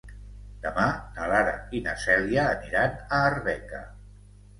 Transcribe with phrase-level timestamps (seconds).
[0.61, 0.85] Demà
[1.17, 3.83] na Lara i na Cèlia aniran a Arbeca.